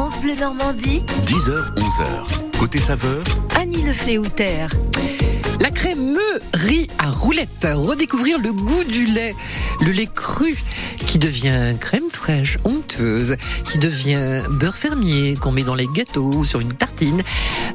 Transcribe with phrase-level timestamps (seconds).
[0.00, 2.58] France Bleu Normandie, 10h, 11h.
[2.58, 3.22] Côté saveur,
[3.54, 4.70] Annie Le Fléoutère.
[5.60, 6.18] La crème
[6.54, 7.66] riz à roulette.
[7.70, 9.34] Redécouvrir le goût du lait.
[9.84, 10.56] Le lait cru
[11.06, 13.36] qui devient crème fraîche, onctueuse,
[13.70, 17.22] qui devient beurre fermier qu'on met dans les gâteaux ou sur une tartine,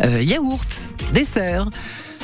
[0.03, 0.81] euh, yaourt,
[1.13, 1.69] dessert.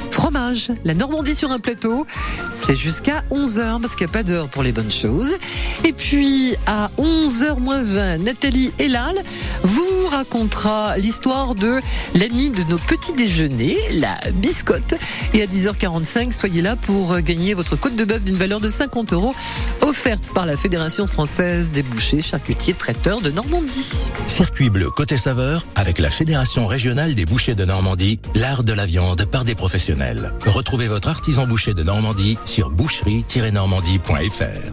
[0.10, 2.06] Fromage, la Normandie sur un plateau,
[2.54, 5.36] c'est jusqu'à 11h parce qu'il n'y a pas d'heure pour les bonnes choses.
[5.84, 9.16] Et puis à 11h moins 20, Nathalie Elal
[9.64, 11.80] vous racontera l'histoire de
[12.13, 14.95] l'ami de nos petits déjeuners, la biscotte.
[15.34, 19.13] Et à 10h45, soyez là pour gagner votre côte de bœuf d'une valeur de 50
[19.13, 19.34] euros
[19.81, 24.09] offerte par la Fédération française des bouchers, charcutiers, traiteurs de Normandie.
[24.27, 28.86] circuit bleu côté saveur avec la Fédération régionale des bouchers de Normandie, l'art de la
[28.86, 30.34] viande par des professionnels.
[30.45, 34.72] Retrouvez votre artisan boucher de Normandie sur boucherie-normandie.fr.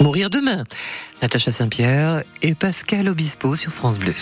[0.00, 0.64] Mourir demain.
[1.24, 4.12] Natacha Saint-Pierre et Pascal Obispo sur France Bleu.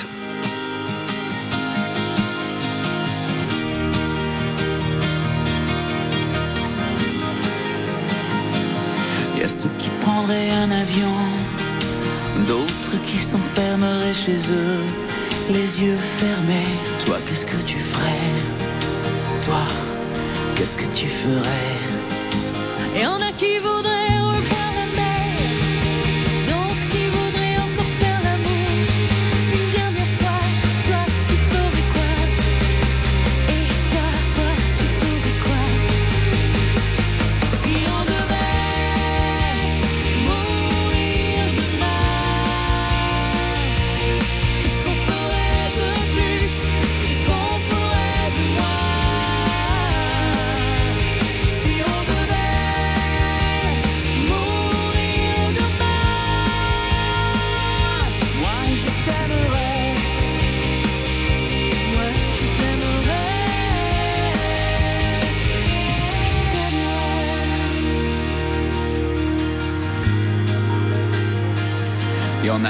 [9.36, 11.16] Y a ceux qui prendraient un avion,
[12.46, 14.84] d'autres qui s'enfermeraient chez eux,
[15.50, 16.78] les yeux fermés.
[17.04, 18.30] Toi, qu'est-ce que tu ferais?
[19.44, 19.66] Toi,
[20.54, 21.80] qu'est-ce que tu ferais?
[22.96, 24.11] Et en a qui voudraient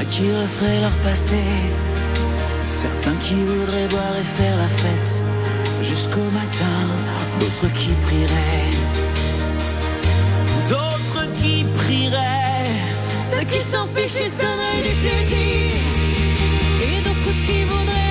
[0.04, 1.36] qui referaient leur passé,
[2.68, 5.22] certains qui voudraient boire et faire la fête
[5.82, 6.76] jusqu'au matin,
[7.38, 8.70] d'autres qui prieraient,
[10.68, 12.64] d'autres qui prieraient.
[13.20, 15.74] Ceux qui s'en fichent et se donneraient du plaisir,
[16.88, 18.01] et d'autres qui voudraient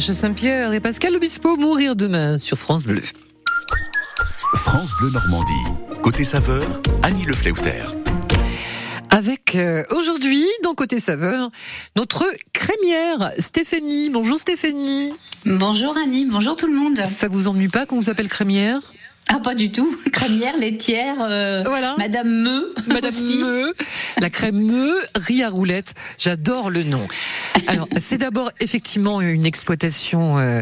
[0.00, 3.02] Natacha Saint-Pierre et Pascal Obispo mourir demain sur France Bleu.
[4.54, 5.52] France Bleu Normandie.
[6.02, 6.62] Côté saveur,
[7.02, 7.34] Annie Le.
[9.10, 11.50] Avec euh, aujourd'hui, dans Côté Saveur,
[11.96, 12.24] notre
[12.54, 14.08] crémière, Stéphanie.
[14.08, 15.12] Bonjour Stéphanie.
[15.44, 17.04] Bonjour Annie, bonjour tout le monde.
[17.04, 18.80] Ça vous ennuie pas qu'on vous appelle crémière?
[19.32, 19.96] Ah, pas du tout.
[20.12, 21.94] Crémière, laitière, euh, Voilà.
[21.98, 22.74] Madame Meu.
[22.88, 23.36] Madame aussi.
[23.38, 23.72] Meu,
[24.20, 25.94] la crème Meu, riz à roulettes.
[26.18, 27.06] J'adore le nom.
[27.68, 30.60] Alors, c'est d'abord effectivement une exploitation euh,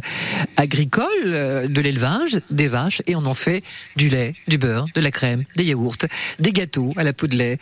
[0.59, 3.62] agricole, euh, de l'élevage, des vaches, et on en fait
[3.97, 5.97] du lait, du beurre, de la crème, des yaourts,
[6.38, 7.59] des gâteaux à la peau de lait,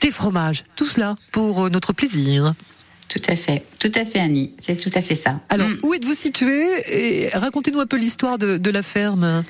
[0.00, 2.54] des fromages, tout cela pour euh, notre plaisir.
[3.08, 3.64] Tout à fait.
[3.80, 4.54] Tout à fait, Annie.
[4.58, 5.40] C'est tout à fait ça.
[5.50, 5.78] Alors, Mm.
[5.82, 9.44] où êtes-vous situé Et racontez-nous un peu l'histoire de, de la ferme.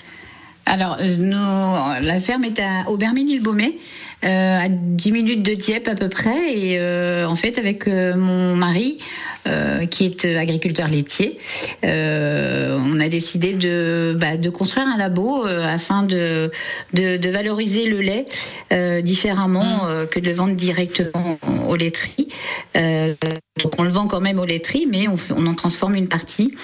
[0.67, 3.83] Alors, euh, nous, la ferme est à euh,
[4.23, 6.55] à 10 minutes de Dieppe à peu près.
[6.55, 8.99] Et euh, en fait, avec euh, mon mari,
[9.47, 11.39] euh, qui est euh, agriculteur laitier,
[11.85, 16.51] euh, on a décidé de, bah, de construire un labo euh, afin de,
[16.95, 18.25] de, de valoriser le lait
[18.73, 21.39] euh, différemment euh, que de le vendre directement
[21.69, 22.29] aux laiteries.
[22.77, 23.15] Euh,
[23.63, 26.55] donc on le vend quand même aux laiteries, mais on, en transforme une partie.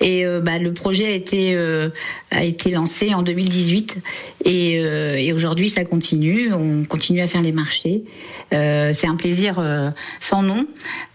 [0.00, 1.88] Et euh, bah, le projet a été, euh,
[2.32, 3.98] a été lancé en 2018
[4.44, 6.52] et, euh, et aujourd'hui ça continue.
[6.52, 8.04] On continue à faire les marchés.
[8.52, 9.90] Euh, c'est un plaisir euh,
[10.20, 10.66] sans nom,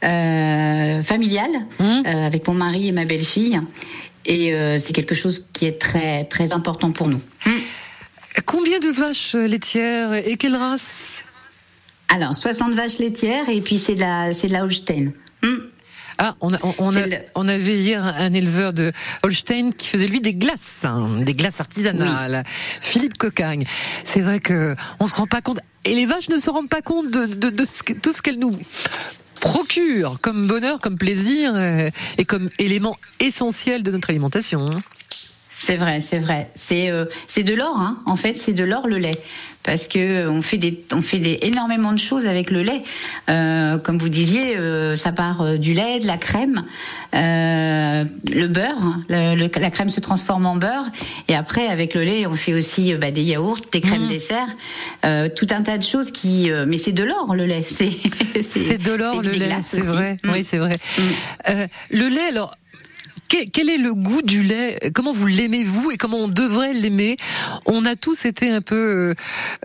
[0.03, 1.49] euh, familial,
[1.79, 2.05] Mmh.
[2.05, 3.59] avec mon mari et ma belle-fille.
[4.25, 7.21] Et c'est quelque chose qui est très très important pour nous.
[8.45, 11.23] Combien de vaches laitières et quelle race?
[12.09, 15.13] Alors 60 vaches laitières et puis c'est de la c'est de la Holstein.
[15.43, 15.63] Hum.
[16.21, 18.91] Ah, on, a, on, on a- C'est le- on avait hier un éleveur de
[19.23, 22.43] Holstein qui faisait lui des glaces, hein, des glaces artisanales.
[22.45, 23.63] Philippe Cocagne.
[24.03, 26.81] C'est vrai que on se rend pas compte, et les vaches ne se rendent pas
[26.81, 28.51] compte de, de- de ce que- tout ce qu'elles nous
[29.39, 31.87] procurent comme bonheur, comme plaisir euh,
[32.17, 34.69] et comme élément essentiel de notre alimentation.
[34.69, 34.79] hein.
[35.51, 36.49] C'est vrai, c'est vrai.
[36.55, 37.05] C'est euh,
[37.37, 38.01] de l'or, hein.
[38.05, 39.19] En fait, c'est de l'or le lait,
[39.63, 42.81] parce que on fait des on fait des énormément de choses avec le lait.
[43.29, 46.63] Euh, comme vous disiez, euh, ça part euh, du lait, de la crème,
[47.15, 48.97] euh, le beurre.
[49.09, 50.85] Le- le- la crème se transforme en beurre,
[51.27, 54.47] et après avec le lait, on fait aussi euh, bah, des yaourts, des crèmes dessert,
[55.05, 56.49] euh, tout un tas de choses qui.
[56.49, 57.63] euh, mais c'est de l'or le lait.
[58.41, 60.17] C'est de l'or le lait, c'est vrai.
[60.23, 60.29] Mm.
[60.31, 60.73] Oui, c'est vrai.
[61.49, 62.55] Euh, le lait, alors.
[63.29, 64.91] Que- Quel est le goût du lait?
[64.93, 67.15] Comment vous l'aimez vous et comment on devrait l'aimer?
[67.65, 69.13] On a tous été un peu euh,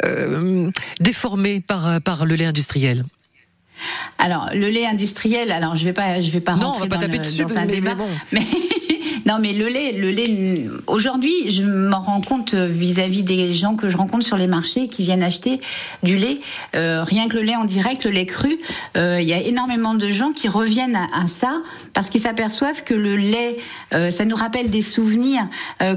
[0.05, 0.71] euh,
[1.01, 3.05] déformés par par le lait industriel.
[4.19, 6.89] Alors le lait industriel, alors je vais pas, je vais pas Non, on rentrer va
[6.91, 7.95] pas dans, taper le- dessus, dans un mais- mais débat.
[7.97, 8.09] bon.
[8.33, 8.41] Mais
[9.27, 10.67] non, mais le lait, le lait.
[10.87, 14.89] Aujourd'hui, je m'en rends compte euh, vis-à-vis des gens que je rencontre sur les marchés
[14.89, 15.61] qui viennent acheter
[16.03, 16.41] du lait.
[16.75, 18.59] Euh, rien que le lait en direct, le lait cru,
[18.97, 21.63] euh, il y a énormément de gens qui reviennent à, à ça
[21.95, 23.57] parce qu'ils s'aperçoivent que le lait,
[23.95, 25.47] euh, ça nous rappelle des souvenirs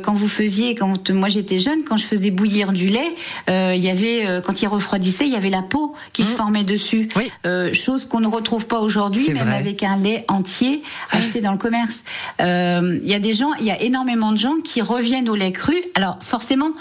[0.04, 3.16] quand vous faisiez, quand moi j'étais jeune, quand je faisais bouillir du lait,
[3.48, 7.10] il y avait quand il refroidissait, il y avait la peau qui se formait dessus.
[7.16, 7.32] Oui.
[7.74, 9.58] Chose qu'on ne retrouve pas aujourd'hui, même vrai.
[9.58, 10.82] avec un lait entier
[11.12, 12.04] acheté dans le commerce.
[12.40, 15.52] Il y a des gens, il y a énormément de gens qui reviennent au lait
[15.52, 15.76] cru.
[15.96, 16.72] Alors forcément,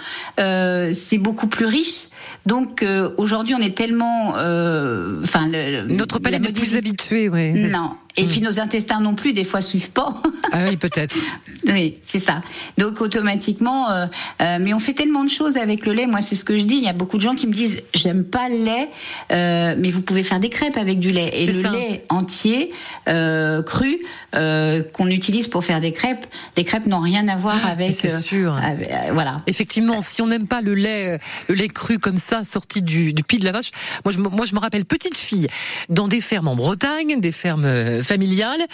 [0.41, 2.09] euh, c'est beaucoup plus riche.
[2.47, 7.29] Donc euh, aujourd'hui, on est tellement, euh, enfin, le- Notre palais la n'est plus habitué,
[7.29, 7.53] oui.
[7.53, 7.93] Non.
[8.19, 10.09] Et puis nos intestins non plus, des fois suivent pas.
[10.53, 11.17] Ah oui, peut-être.
[11.69, 12.43] Oui, c'est ça.
[12.79, 14.07] Donc automatiquement, euh,
[14.41, 16.07] euh, mais on fait tellement de choses avec le lait.
[16.07, 16.77] Moi, c'est ce que je dis.
[16.77, 18.89] Il y a beaucoup de gens qui me disent, j'aime pas le lait,
[19.33, 21.29] euh, mais vous pouvez faire des crêpes avec du lait.
[21.33, 21.71] Et C'est le ça.
[21.71, 22.73] lait entier,
[23.09, 23.99] euh, cru,
[24.37, 26.27] euh, qu'on utilise pour faire des crêpes,
[26.57, 27.91] les crêpes n'ont rien à voir avec.
[27.91, 28.55] Ah, c'est euh, sûr.
[28.55, 29.39] avec- voilà.
[29.49, 31.19] Effectivement, si on n'aime pas le lait,
[31.49, 33.71] le lait cru comme ça, sorti du, du pied de la vache,
[34.05, 35.49] moi je, moi je me rappelle petite fille
[35.89, 37.67] dans des fermes en Bretagne, des fermes
[38.07, 38.67] familiales.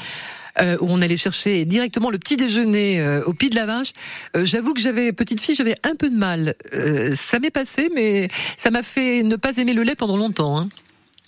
[0.60, 3.92] euh, où on allait chercher directement le petit déjeuner euh, au pied de la vache.
[4.36, 6.54] Euh, J'avoue que j'avais petite fille, j'avais un peu de mal.
[7.14, 10.58] Ça m'est passé, mais ça m'a fait ne pas aimer le lait pendant longtemps.
[10.60, 10.68] hein.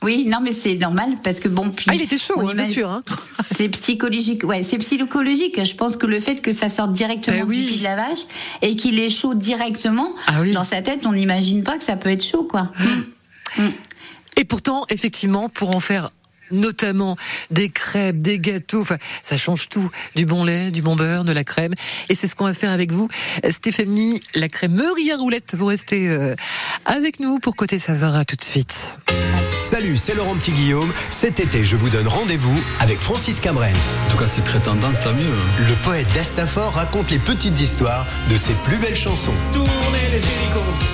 [0.02, 1.86] Oui, non, mais c'est normal parce que bon, puis.
[1.88, 2.90] Ah, il était chaud, on hein, imagine- sûr.
[2.90, 3.02] hein.
[3.56, 5.64] C'est psychologique, ouais, c'est psychologique.
[5.64, 7.62] Je pense que le fait que ça sorte directement oui.
[7.62, 8.24] du pied de la vache
[8.60, 10.52] et qu'il est chaud directement, Ah oui.
[10.52, 12.70] dans sa tête, on n'imagine pas que ça peut être chaud, quoi.
[14.36, 16.10] Et pourtant, effectivement, pour en faire
[16.50, 17.16] notamment
[17.50, 19.90] des crêpes, des gâteaux, enfin, ça change tout.
[20.16, 21.74] Du bon lait, du bon beurre, de la crème.
[22.08, 23.08] Et c'est ce qu'on va faire avec vous.
[23.48, 24.80] Stéphanie, la crème
[25.12, 26.34] à roulette, vous restez euh,
[26.84, 28.14] avec nous pour Côté Saveur.
[28.14, 28.98] À tout de suite.
[29.64, 30.92] Salut, c'est Laurent Petit-Guillaume.
[31.08, 33.72] Cet été, je vous donne rendez-vous avec Francis Cabrel.
[34.06, 35.24] En tout cas, c'est très tendance, tant mieux.
[35.58, 39.32] Le poète d'Astafor raconte les petites histoires de ses plus belles chansons.
[39.54, 39.70] Tournez
[40.12, 40.20] les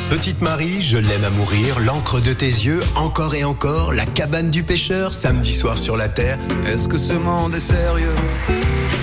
[0.08, 4.50] Petite Marie, je l'aime à mourir, l'encre de tes yeux, encore et encore, la cabane
[4.50, 6.38] du pêcheur, samedi soir sur la terre.
[6.66, 8.14] Est-ce que ce monde est sérieux?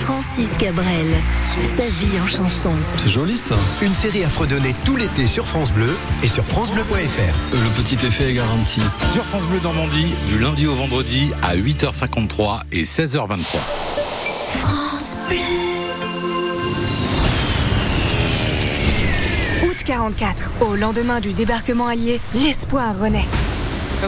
[0.04, 1.06] Francis Cabrel,
[1.44, 2.70] sa vie en chanson.
[2.98, 3.56] C'est joli ça.
[3.82, 6.94] Une série à fredonner tout l'été sur France Bleu et sur francebleu.fr.
[7.54, 8.80] Euh, Le petit effet est garanti.
[9.12, 13.58] Sur France Bleu Normandie, du lundi au vendredi à 8h53 et 16h23.
[14.48, 15.38] France Bleu.
[19.68, 23.26] Août 44, au lendemain du débarquement allié, l'espoir renaît.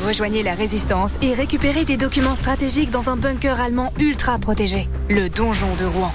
[0.06, 5.28] Rejoignez la résistance et récupérez des documents stratégiques dans un bunker allemand ultra protégé, le
[5.28, 6.12] donjon de Rouen.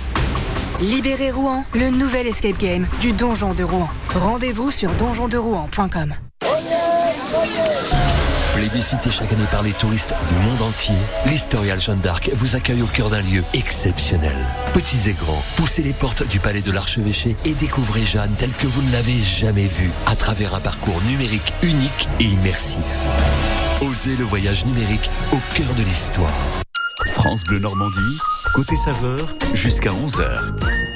[0.79, 3.89] Libérez Rouen, le nouvel escape game du donjon de Rouen.
[4.13, 6.15] Rendez-vous sur donjonderouen.com.
[8.55, 10.95] Plébiscité chaque année par les touristes du monde entier,
[11.25, 14.35] l'Historial Jeanne d'Arc vous accueille au cœur d'un lieu exceptionnel.
[14.73, 18.65] Petits et grands, poussez les portes du palais de l'archevêché et découvrez Jeanne telle que
[18.65, 22.79] vous ne l'avez jamais vue à travers un parcours numérique unique et immersif.
[23.81, 26.31] Osez le voyage numérique au cœur de l'histoire.
[27.07, 28.19] France Bleu Normandie,
[28.53, 30.94] côté saveur, jusqu'à 11h.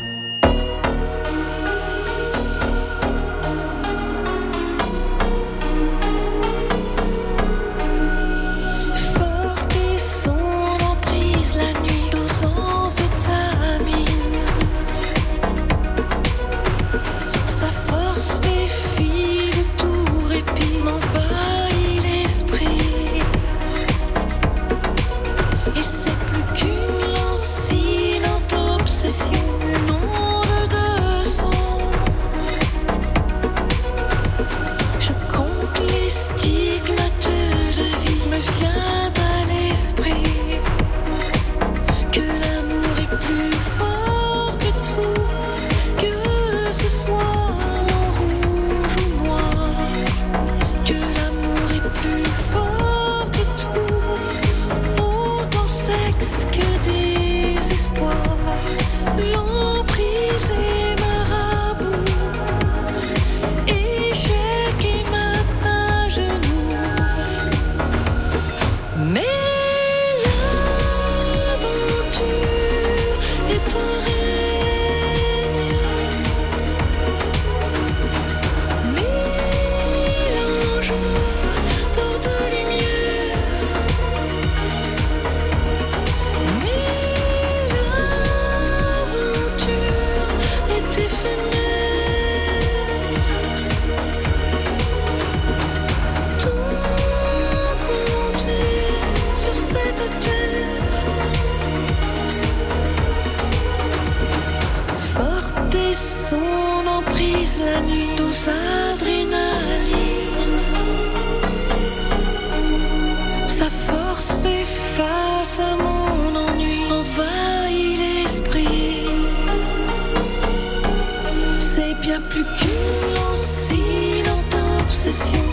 [122.29, 125.48] Plus qu'une lancinante obsession,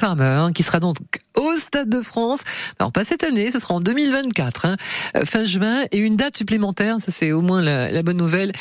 [0.00, 0.96] Farmer, qui sera donc
[1.36, 2.40] au Stade de France.
[2.78, 4.78] Alors pas cette année, ce sera en 2024, hein,
[5.16, 8.52] euh, fin juin, et une date supplémentaire, ça c'est au moins la, bonne nouvelle.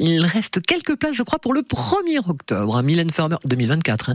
[0.00, 2.78] Il reste quelques places, je crois, pour le 1er octobre.
[2.78, 4.14] hein, Mylène Farmer, 2024, hein,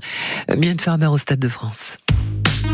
[0.49, 1.97] euh, Farmer au Stade de France.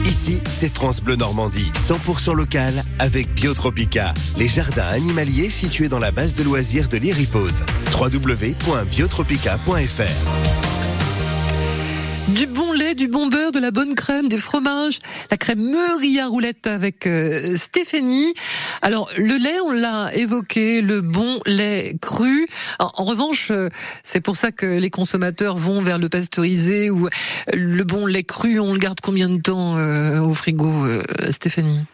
[0.05, 6.11] Ici, c'est France Bleu Normandie, 100% local avec Biotropica, les jardins animaliers situés dans la
[6.11, 7.65] base de loisirs de l'Iripose.
[7.93, 10.76] www.biotropica.fr
[12.36, 15.00] Du bon lait, du bon beurre, de la bonne crème, des fromages,
[15.31, 18.34] la crème Meury à roulette avec euh, Stéphanie.
[18.81, 22.48] Alors le lait, on l'a évoqué, le bon lait cru.
[22.79, 23.69] En, revanche, euh,
[24.03, 27.10] c'est pour ça que les consommateurs vont vers le pasteurisé ou euh,
[27.53, 28.60] le bon lait cru.
[28.60, 29.77] On le garde combien de temps
[30.22, 30.86] au frigo,
[31.29, 31.86] Stéphanie?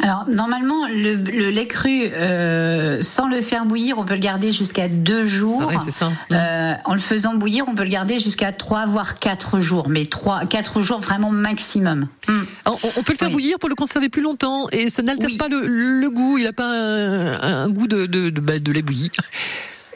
[0.00, 4.50] Alors normalement, le, le lait cru, euh, sans le faire bouillir, on peut le garder
[4.50, 5.62] jusqu'à deux jours.
[5.62, 6.10] Ah ouais, ça.
[6.32, 10.06] Euh, en le faisant bouillir, on peut le garder jusqu'à trois voire quatre jours, mais
[10.06, 12.08] trois, quatre jours vraiment maximum.
[12.28, 12.42] Hmm.
[12.66, 13.34] On, on peut le faire Oui.
[13.34, 15.36] bouillir pour le conserver plus longtemps et ça n'altère Oui.
[15.36, 16.38] pas le, le goût.
[16.38, 19.10] Il n'a pas un, un goût de, de, de, bah, de lait bouilli.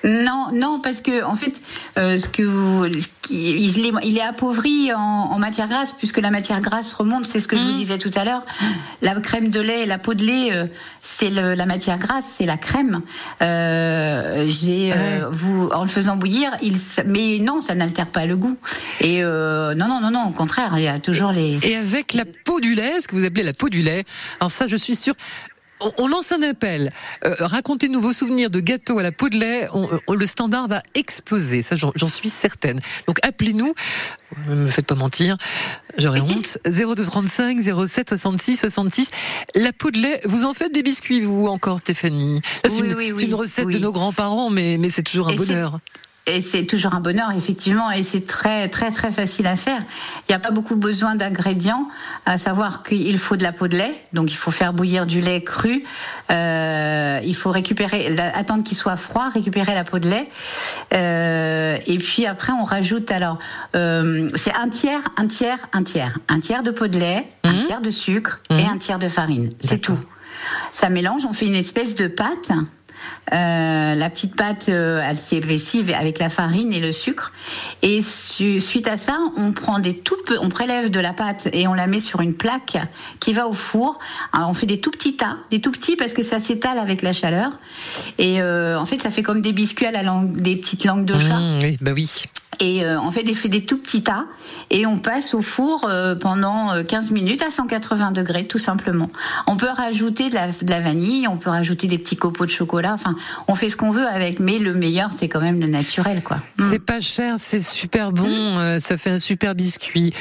[0.06, 1.60] Non, non, parce que en fait,
[1.98, 5.92] euh, ce que vous, ce qui- il, est, il est appauvri en, en matière grasse
[5.92, 7.24] puisque la matière grasse remonte.
[7.24, 8.44] C'est ce que je vous disais tout à l'heure.
[9.02, 10.66] La crème de lait, la peau de lait, euh,
[11.02, 13.02] c'est la matière grasse, c'est la crème.
[13.42, 16.74] Euh, J'ai, euh, vous, en le faisant bouillir, il,
[17.06, 18.56] mais non, ça n'altère pas le goût.
[19.00, 21.58] Et non, non, non, non, au contraire, il y a toujours les.
[21.68, 24.04] Et avec la peau du lait, ce que vous appelez la peau du lait,
[24.40, 25.14] alors ça, je suis sûre.
[25.80, 26.92] On, on lance un appel.
[27.24, 29.68] Euh, Racontez-nous vos souvenirs de gâteaux à la peau de lait.
[29.74, 32.80] On- on- le standard va exploser, ça j'en suis certaine.
[33.06, 33.74] Donc appelez-nous.
[34.48, 35.36] Ne me faites pas mentir,
[35.98, 36.58] j'aurais honte.
[36.64, 39.10] 0235 07 66 66.
[39.54, 42.40] La peau de lait, vous en faites des biscuits, vous encore, Stéphanie?
[42.64, 45.32] C'est Oui, une, oui, c'est une recette de nos grands-parents, mais, mais c'est toujours un
[45.32, 45.80] Et bonheur.
[46.28, 49.78] Et c'est toujours un bonheur, effectivement, et c'est très, très, très facile à faire.
[50.28, 51.86] Il n'y a pas beaucoup besoin d'ingrédients,
[52.24, 55.20] à savoir qu'il faut de la peau de lait, donc il faut faire bouillir du
[55.20, 55.84] lait cru,
[56.32, 60.28] euh, il faut récupérer, la- attendre qu'il soit froid, récupérer la peau de lait,
[60.94, 63.38] euh, et puis après on rajoute alors,
[63.76, 67.58] euh, c'est un tiers, un tiers, un tiers, un tiers de peau de lait, un
[67.58, 69.98] tiers de sucre et un tiers de farine, c'est tout.
[70.72, 72.50] Ça mélange, on fait une espèce de pâte.
[73.32, 77.32] Euh, la petite pâte, euh, elle s'épaissit avec la farine et le sucre.
[77.82, 81.66] Et su- suite à ça, on prend des tout on prélève de la pâte et
[81.66, 82.76] on la met sur une plaque
[83.20, 83.98] qui va au four.
[84.32, 87.02] Alors, on fait des tout petits tas, des tout petits parce que ça s'étale avec
[87.02, 87.50] la chaleur.
[88.18, 91.04] Et euh, en fait, ça fait comme des biscuits à la langue, des petites langues
[91.04, 91.38] de chat.
[91.38, 92.08] Mmh, oui, bah oui.
[92.60, 94.26] Et euh, on fait des, fait des tout petits tas
[94.70, 99.10] et on passe au four euh, pendant euh, 15 minutes à 180 degrés tout simplement.
[99.46, 102.50] On peut rajouter de la, de la vanille, on peut rajouter des petits copeaux de
[102.50, 103.14] chocolat, enfin
[103.48, 106.38] on fait ce qu'on veut avec, mais le meilleur c'est quand même le naturel quoi.
[106.58, 110.12] C'est pas cher, c'est super bon, euh, ça fait un super biscuit.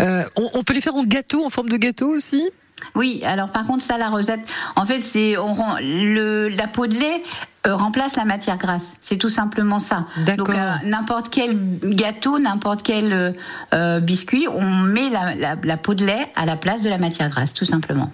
[0.00, 2.50] Euh, on, on peut les faire en gâteau, en forme de gâteau aussi?
[2.94, 4.40] Oui, alors par contre ça la recette,
[4.76, 7.22] en fait c'est on rend le la peau de lait
[7.66, 10.06] euh, remplace la matière grasse, c'est tout simplement ça.
[10.36, 13.32] Donc euh, n'importe quel gâteau, n'importe quel euh,
[13.74, 16.98] euh, biscuit, on met la, la, la peau de lait à la place de la
[16.98, 18.12] matière grasse, tout simplement.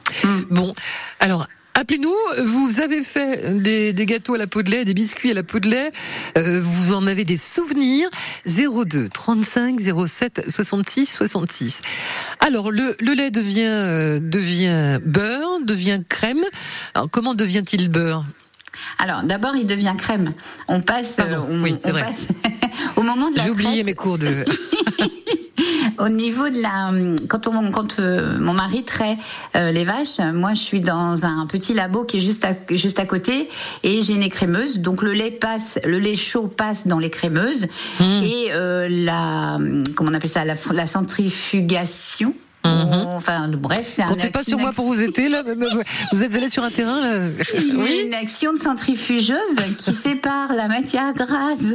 [0.51, 0.73] Bon,
[1.21, 1.47] alors.
[1.75, 5.43] Appelez-nous, vous avez fait des, gâteaux à la peau de lait, des biscuits à la
[5.43, 5.91] peau de lait,
[6.37, 8.09] euh, vous en avez des souvenirs
[8.47, 11.81] 02 35 07 66 66.
[12.41, 16.45] Alors le, lait devient euh, devient beurre, devient crème.
[17.11, 18.25] Comment devient-il beurre?
[18.99, 20.33] Alors d'abord il devient crème.
[20.69, 22.03] On passe, euh, on, oui, c'est on vrai.
[22.03, 22.29] passe
[22.97, 24.29] au moment de la J'ai oublié traite, mes cours de
[25.99, 26.91] Au niveau de la,
[27.29, 29.19] quand on, quand euh, mon mari trait
[29.55, 32.99] euh, les vaches, moi je suis dans un petit labo qui est juste à, juste
[32.99, 33.49] à côté
[33.85, 34.79] et j'ai une écrémeuse.
[34.79, 37.67] Donc le lait passe, le lait chaud passe dans les crémeuses
[38.01, 39.59] et euh, la,
[39.95, 42.35] comment on appelle ça, la, la centrifugation.
[42.65, 45.43] Enfin bref, c'est un Comptez pas sur moi pour vous aider là.
[46.13, 47.29] Vous êtes allé sur un terrain là.
[47.55, 51.75] Il y a une action de centrifugeuse qui sépare la matière grasse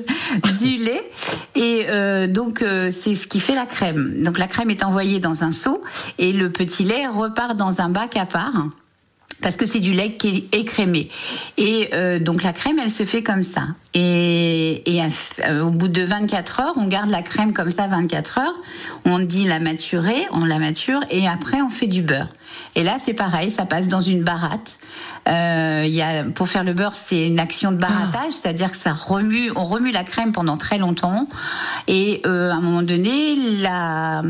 [0.59, 1.09] du lait
[1.55, 4.23] et euh, donc euh, c'est ce qui fait la crème.
[4.23, 5.81] Donc la crème est envoyée dans un seau
[6.17, 8.67] et le petit lait repart dans un bac à part.
[9.41, 11.09] Parce que c'est du lait qui est écrémé.
[11.57, 13.67] Et euh, donc la crème, elle se fait comme ça.
[13.93, 14.83] Et,
[15.47, 18.55] euh, au bout de 24 heures, on garde la crème comme ça 24 heures.
[19.05, 22.29] On dit la maturer, on la mature, et après on fait du beurre.
[22.75, 24.77] Et là, c'est pareil, ça passe dans une baratte.
[25.27, 28.93] Euh, y a, pour faire le beurre, c'est une action de barattage, c'est-à-dire que ça
[28.93, 31.27] remue, on remue la crème pendant très longtemps.
[31.87, 34.21] Et euh, à un moment donné, la,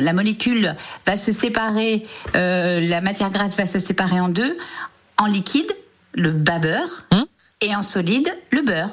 [0.00, 0.74] la molécule
[1.06, 4.56] va se séparer, euh, la matière grasse va se séparer en deux,
[5.18, 5.70] en liquide,
[6.14, 7.04] le bas beurre,
[7.60, 8.90] et en solide, le beurre.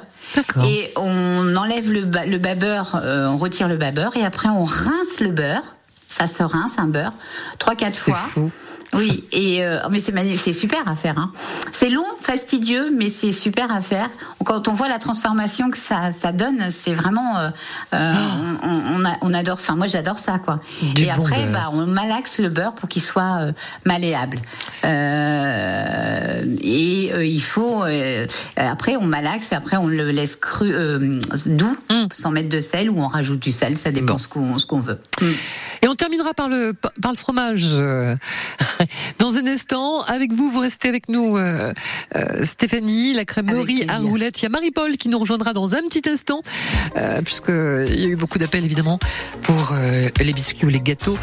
[0.66, 4.24] Et on enlève le, ba- le bas beurre, euh, on retire le bas beurre, et
[4.24, 5.62] après on rince le beurre.
[6.08, 7.12] Ça se rince un beurre
[7.58, 8.14] trois quatre C'est fois.
[8.20, 8.50] fou.
[8.94, 10.00] Oui, et euh, mais
[10.36, 11.18] c'est super à faire.
[11.18, 11.32] Hein.
[11.72, 14.08] C'est long, fastidieux, mais c'est super à faire.
[14.44, 17.48] Quand on voit la transformation que ça, ça donne, c'est vraiment, euh,
[17.94, 18.12] euh,
[18.62, 19.54] on, on, a- on adore.
[19.58, 20.60] Enfin, moi, j'adore ça, quoi.
[20.94, 23.52] Du et bon après, bah, on malaxe le beurre pour qu'il soit euh,
[23.84, 24.40] malléable.
[24.84, 27.84] Euh, et euh, il faut.
[27.84, 28.26] euh,
[28.56, 29.52] après, on malaxe.
[29.52, 32.08] Et après, on le laisse cru, euh, doux, Hum.
[32.12, 33.76] sans mettre de sel, ou on rajoute du sel.
[33.78, 34.98] Ça dépend ce qu'on ce qu'on veut.
[35.82, 37.66] Et on terminera par le par le fromage
[39.18, 40.02] dans un instant.
[40.02, 41.72] Avec vous, vous restez avec nous, euh,
[42.16, 44.40] euh, Stéphanie, la crèmerie à roulettes.
[44.40, 46.42] Il y a Marie-Paul qui nous rejoindra dans un petit instant,
[46.96, 48.98] euh, puisque il y a eu beaucoup d'appels évidemment
[49.42, 51.18] pour euh, les biscuits ou les gâteaux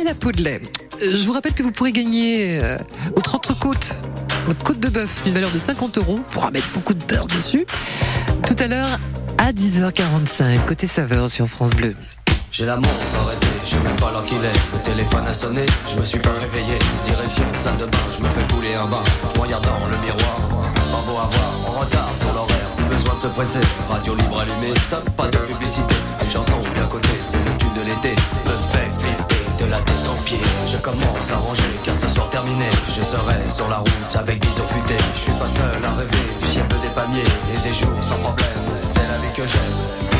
[0.00, 0.60] à la peau de lait.
[1.00, 2.78] Je vous rappelle que vous pourrez gagner euh,
[3.14, 3.96] votre entrecôte,
[4.46, 6.18] votre côte de bœuf d'une valeur de 50 euros.
[6.18, 7.66] On pourra mettre beaucoup de beurre dessus.
[8.46, 8.98] Tout à l'heure
[9.38, 11.94] à 10h45, côté saveur sur France Bleu.
[12.50, 12.78] J'ai la
[13.66, 14.58] je même pas l'heure qu'il est.
[14.72, 16.78] Le téléphone a sonné, je me suis pas réveillé.
[17.04, 19.02] Direction salle de bain, je me fais couler un bain.
[19.36, 20.38] En regardant le miroir,
[20.92, 22.68] pas beau à voir, en retard sur l'horaire.
[22.88, 25.96] Besoin de se presser, radio libre allumée, stop, pas de publicité.
[26.22, 28.14] Une chanson bien cotée, c'est le de l'été.
[28.46, 30.46] Me fait flipper de la tête aux pieds.
[30.68, 34.66] Je commence à ranger, car ce soir terminé, je serai sur la route avec bison
[34.68, 34.96] futé.
[35.14, 38.46] Je suis pas seul à rêver du ciel des palmiers et des jours sans problème.
[38.74, 40.15] C'est la vie que j'aime.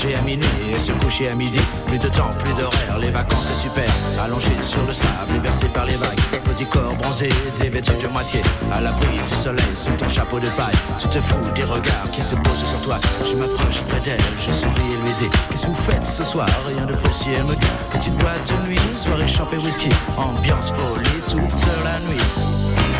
[0.00, 1.58] Manger à minuit et se coucher à midi.
[1.86, 3.90] Plus de temps, plus d'horaire, les vacances c'est super.
[4.22, 6.20] Allongé sur le sable, et bercé par les vagues.
[6.44, 8.40] Petit corps bronzé, dévêtu de moitié.
[8.72, 10.74] À l'abri du soleil, sous ton chapeau de paille.
[10.98, 12.98] Tu te fous des regards qui se posent sur toi.
[13.28, 16.48] Je m'approche près d'elle, je souris et lui dis Qu'est-ce que vous faites ce soir?
[16.66, 19.90] Rien de précis, elle me dit Petite boîte de nuit, soirée champée whisky.
[20.16, 22.99] Ambiance folie toute la nuit.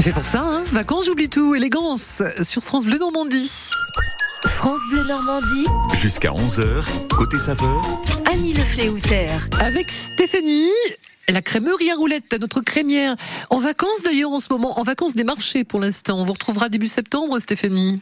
[0.00, 1.54] C'est fait pour ça, hein Vacances, j'oublie tout.
[1.54, 3.50] Élégance sur France Bleu Normandie.
[4.46, 5.66] France Bleu Normandie,
[6.00, 8.00] Jusqu'à 11h, côté saveur,
[8.32, 9.26] Annie Le Fléouter.
[9.58, 10.70] Avec Stéphanie.
[11.28, 13.14] La crèmerie à roulettes, notre crémière.
[13.50, 16.18] En vacances d'ailleurs en ce moment, en vacances des marchés pour l'instant.
[16.18, 18.00] On vous retrouvera début septembre, Stéphanie.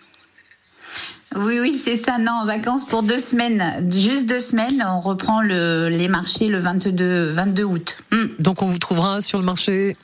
[1.34, 2.18] Oui, oui, c'est ça.
[2.18, 3.90] Non, en vacances pour deux semaines.
[3.90, 4.86] Juste deux semaines.
[4.88, 7.96] On reprend le, les marchés le 22, 22 août.
[8.38, 9.96] Donc on vous trouvera sur le marché.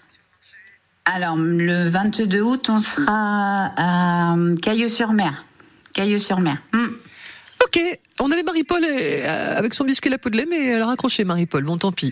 [1.07, 5.45] Alors, le 22 août, on sera à Cailleux-sur-Mer.
[5.93, 6.62] Cailleux-sur-Mer.
[6.73, 6.88] Hmm.
[7.62, 7.79] Ok,
[8.21, 10.87] on avait Marie-Paul euh, avec son biscuit à la peau de lait, mais elle a
[10.87, 12.11] raccroché Marie-Paul, bon tant pis.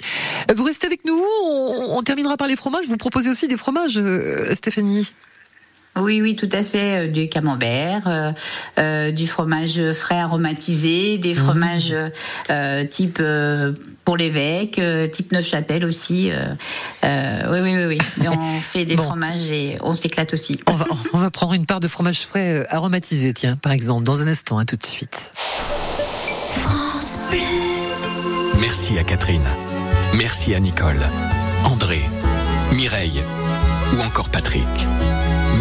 [0.51, 2.87] Euh, Vous restez avec nous, on, terminera par les fromages.
[2.87, 5.13] Vous proposez aussi des fromages, euh, Stéphanie?
[5.95, 7.07] Oui, oui, tout à fait.
[7.07, 8.33] euh, Du camembert, euh,
[8.79, 11.95] euh, du fromage frais aromatisé, des fromages
[12.51, 13.75] euh, type euh,
[14.05, 16.31] pour l'évêque, euh, type Neufchâtel aussi.
[16.31, 16.47] euh,
[17.05, 18.25] euh, oui, oui, oui, oui.
[18.25, 19.03] Et on fait des Bon.
[19.03, 20.59] fromages et on s'éclate aussi.
[20.67, 24.23] on va, on va prendre une part de fromage frais aromatisé, tiens, par exemple, dans
[24.23, 25.31] un instant, hein, tout de suite.
[25.35, 27.39] France Bleu.
[28.61, 29.47] Merci à Catherine.
[30.15, 31.01] Merci à Nicole,
[31.65, 32.01] André,
[32.73, 33.23] Mireille
[33.97, 34.67] ou encore Patrick.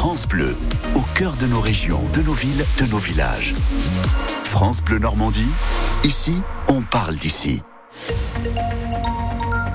[0.00, 0.56] France Bleu,
[0.94, 3.52] au cœur de nos régions, de nos villes, de nos villages.
[4.44, 5.44] France Bleu Normandie,
[6.04, 6.32] ici,
[6.68, 7.60] on parle d'ici.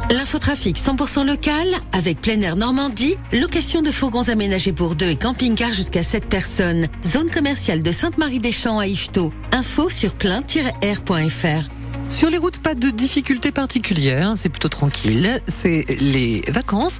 [0.09, 5.73] L'infotrafic 100% local avec plein air Normandie, location de fourgons aménagés pour deux et camping-car
[5.73, 6.87] jusqu'à 7 personnes.
[7.05, 9.31] Zone commerciale de Sainte-Marie-des-Champs à Yvetot.
[9.51, 11.74] Info sur plein-air.fr.
[12.09, 16.97] Sur les routes, pas de difficultés particulières, c'est plutôt tranquille, c'est les vacances.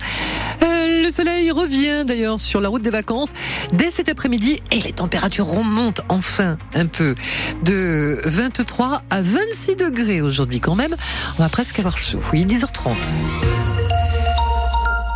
[0.63, 3.31] Euh, le soleil revient d'ailleurs sur la route des vacances
[3.71, 7.15] dès cet après-midi et les températures remontent enfin un peu
[7.63, 10.95] de 23 à 26 degrés aujourd'hui quand même.
[11.37, 12.91] On va presque avoir chaud, oui, 10h30.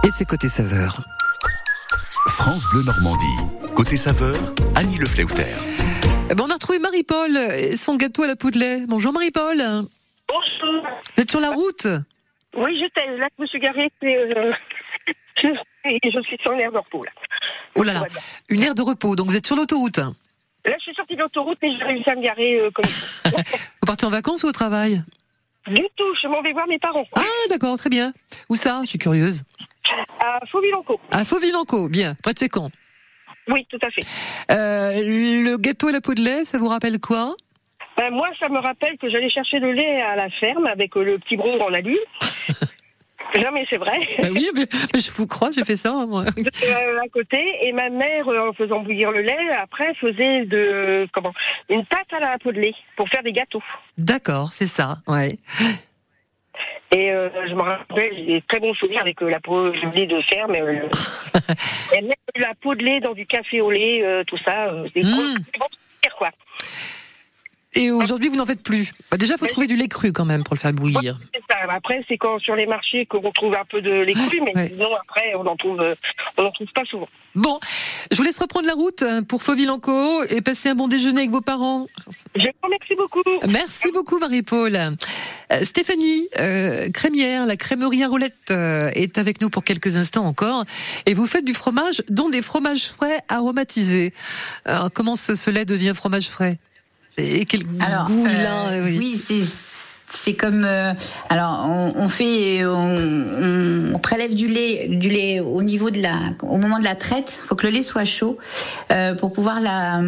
[0.06, 1.02] Et c'est côté saveur.
[2.28, 3.26] France Bleu Normandie.
[3.76, 4.36] Côté saveur,
[4.76, 5.08] Annie Le.
[6.78, 8.84] Marie-Paul et son gâteau à la lait.
[8.88, 9.58] Bonjour Marie-Paul.
[10.28, 10.84] Bonjour.
[11.16, 11.88] Vous êtes sur la route
[12.56, 13.92] Oui, j'étais là que je me suis garée.
[14.04, 14.54] et, euh,
[15.44, 17.04] je, suis sur une aire de repos.
[17.04, 17.12] Là.
[17.76, 18.04] Oh là là,
[18.50, 19.98] une aire de repos, donc vous êtes sur l'autoroute.
[19.98, 23.30] Là, je suis sortie de l'autoroute et j'ai réussi à me garer euh, comme ça.
[23.32, 25.02] Vous partez en vacances ou au travail
[25.68, 27.06] Du tout, je m'en vais voir mes parents.
[27.16, 28.14] Ah d'accord, très bien.
[28.50, 28.82] Où ça?
[28.84, 29.44] Je suis curieuse.
[30.20, 31.00] À Fauville-en-Caux.
[31.12, 32.16] À Fauville-en-Caux, bien.
[32.22, 32.70] Près de Sécan.
[33.50, 34.02] Oui, tout à fait.
[34.52, 37.36] Euh, le gâteau à la peau de lait, ça vous rappelle quoi?
[37.98, 41.04] Ben, moi, ça me rappelle que j'allais chercher le lait à la ferme avec euh,
[41.04, 41.98] le petit bron en alu.
[43.36, 44.00] non, mais c'est vrai.
[44.22, 46.24] Ben oui, mais, je vous crois, j'ai fait ça moi.
[46.24, 51.34] Euh, à côté et ma mère en faisant bouillir le lait après faisait de comment
[51.70, 53.64] une pâte à la peau de lait pour faire des gâteaux
[53.98, 55.38] D'accord, c'est ça, ouais.
[56.92, 59.96] Et euh, je me rappelle j'ai des très bons souvenirs avec euh, la peau de
[59.96, 60.88] lait de ferme euh,
[61.96, 64.88] et mettre la peau de lait dans du café au lait euh, tout ça euh,
[64.94, 65.10] c'est Mm.
[65.10, 66.30] souvenirs, quoi
[67.80, 68.92] Et aujourd'hui, vous n'en faites plus.
[69.10, 71.18] Bah, déjà, faut trouver du lait cru quand même pour le faire bouillir.
[71.50, 71.56] Ça.
[71.72, 74.70] Après c'est quand sur les marchés qu'on trouve un peu de lait cru mais Ouais.
[74.70, 75.84] sinon après on en trouve
[76.38, 77.60] on en trouve pas souvent Bon,
[78.12, 81.32] je vous laisse reprendre la route hein, pour Fauville-en-Caux et passer un bon déjeuner avec
[81.32, 81.88] vos parents.
[82.36, 84.76] je vous remercie beaucoup Merci beaucoup Marie-Paul.
[84.76, 90.26] Euh, Stéphanie euh, Crémière, la crèmerie à roulettes, euh, est avec nous pour quelques instants
[90.26, 90.66] encore.
[91.06, 94.14] Et vous faites du fromage, dont des fromages frais aromatisés.
[94.66, 96.58] Alors, comment ce, ce lait devient fromage frais?
[97.20, 98.98] Et quel Alors, goût il euh, a oui.
[98.98, 99.42] oui, c'est
[100.12, 100.94] c'est comme euh,
[101.30, 106.16] alors on, on fait on, on prélève du lait du lait au niveau de la
[106.42, 108.40] au moment de la traite faut que le lait soit chaud
[108.92, 110.02] euh, pour pouvoir la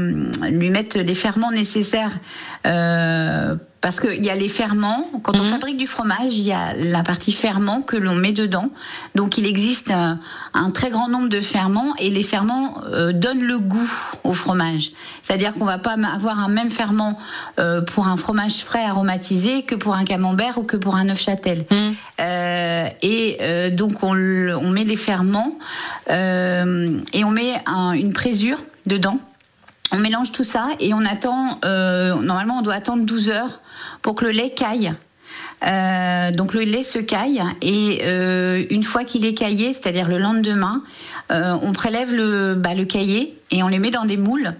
[0.49, 2.17] lui mettre les ferments nécessaires
[2.65, 5.05] euh, parce qu'il y a les ferments.
[5.23, 8.69] Quand on fabrique du fromage il y a la partie ferment que l'on met dedans.
[9.15, 10.19] Donc il existe un,
[10.53, 13.91] un très grand nombre de ferments et les ferments euh, donnent le goût
[14.23, 14.91] au fromage.
[15.23, 17.17] C'est-à-dire qu'on va pas avoir un même ferment
[17.59, 21.65] euh, pour un fromage frais aromatisé que pour un camembert ou que pour un neufchâtel.
[22.19, 24.13] Euh, et euh, donc on,
[24.69, 25.57] met les ferments
[26.11, 29.17] euh, et on met un- une présure dedans.
[29.91, 31.59] On mélange tout ça et on attend.
[31.65, 33.59] euh, normalement, on doit attendre 12 heures
[34.01, 34.93] pour que le lait caille.
[35.63, 40.17] Euh, donc le lait se caille et euh, une fois qu'il est caillé, c'est-à-dire le
[40.17, 40.81] lendemain,
[41.31, 44.53] euh, on prélève le, bah, le caillé et on les met dans des moules.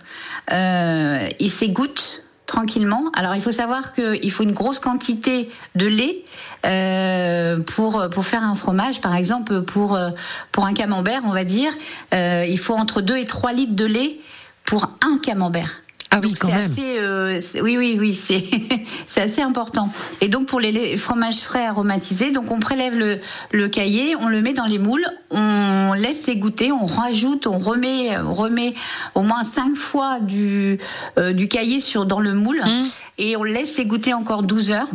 [0.52, 3.06] Euh, il s'égoutte tranquillement.
[3.15, 6.24] Alors il faut savoir qu'il faut une grosse quantité de lait
[6.65, 9.02] euh, pour pour faire un fromage.
[9.02, 10.12] Par exemple, pour euh,
[10.52, 11.72] pour un camembert, on va dire,
[12.13, 14.20] il faut entre 2 et 3 litres de lait
[14.65, 15.78] pour un camembert.
[16.13, 16.65] Ah oui, Donc quand c'est même.
[16.71, 18.43] assez, euh, oui, oui, oui, c'est
[19.08, 19.89] c'est assez important.
[20.19, 23.19] Et donc pour les fromages frais aromatisés, donc on prélève le,
[23.52, 28.17] le cahier, on le met dans les moules, on laisse égoutter, on rajoute, on remet,
[28.17, 28.74] on remet
[29.15, 30.80] au moins cinq fois du
[31.17, 32.82] euh, du cahier sur dans le moule Mmh.
[33.17, 34.89] et on laisse égoutter encore 12 heures.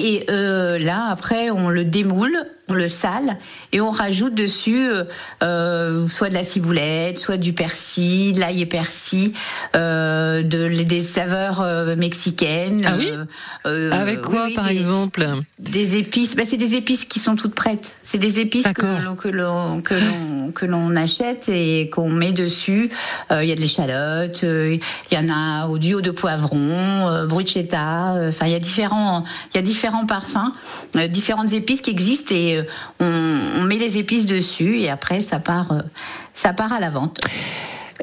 [0.00, 2.34] Et euh, là, après, on le démoule,
[2.74, 3.36] le sale
[3.72, 5.04] et on rajoute dessus euh,
[5.42, 9.32] euh, soit de la ciboulette, soit du persil, de l'ail et persil,
[9.76, 12.84] euh, de, des saveurs euh, mexicaines.
[12.86, 13.10] Ah oui
[13.92, 15.26] Avec quoi, oui, par des- exemple?
[15.58, 16.34] Des épices.
[16.36, 17.96] Bah, c'est des épices qui sont toutes prêtes.
[18.02, 22.32] C'est des épices que l'on que l'on que l'on que l'on achète et qu'on met
[22.32, 22.90] dessus.
[23.30, 24.80] Il y a de l'échalote, il
[25.10, 28.14] y en a au duo de poivrons, bruschetta.
[28.28, 30.52] Enfin, il y a différents il y a différents parfums,
[31.10, 32.61] différentes épices qui existent et
[33.00, 35.80] on, on met les épices dessus et après ça part euh,
[36.34, 37.20] ça part à la vente.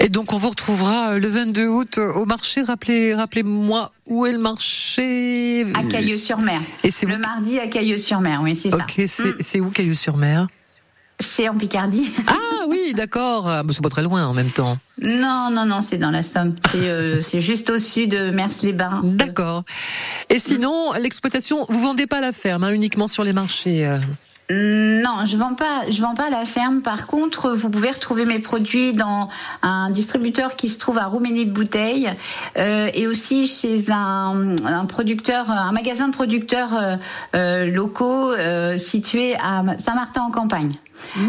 [0.01, 2.61] Et donc on vous retrouvera euh, le 22 août au marché.
[2.61, 6.61] Rappelez, rappelez-moi où est le marché À Cailleux-sur-Mer.
[6.83, 8.77] Et c'est le mardi à Cailleux-sur-Mer, oui, c'est ça.
[8.77, 9.65] Ok, c'est Mm.
[9.65, 10.47] où Cailleux-sur-Mer
[11.19, 12.09] C'est en Picardie.
[12.27, 13.49] Ah oui, d'accord.
[13.49, 14.77] Ah, C'est pas très loin en même temps.
[15.01, 16.55] Non, non, non, c'est dans la Somme.
[16.71, 19.01] C'est euh, juste au-dessus de Mers-les-Bains.
[19.03, 19.63] D'accord.
[20.29, 23.85] Et sinon, l'exploitation, vous vendez pas à la ferme, hein, uniquement sur les marchés.
[23.85, 23.97] euh.
[24.51, 26.81] Non, je vends pas, je vends pas à la ferme.
[26.81, 29.29] Par contre, vous pouvez retrouver mes produits dans
[29.61, 32.09] un distributeur qui se trouve à Roumanie de Bouteille
[32.57, 36.95] euh, et aussi chez un, un producteur, un magasin de producteurs euh,
[37.35, 40.71] euh, locaux euh, situé à Saint-Martin en campagne.